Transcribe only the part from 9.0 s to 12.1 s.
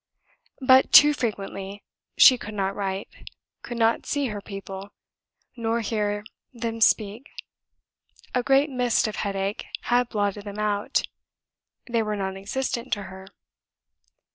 of head ache had blotted them out; they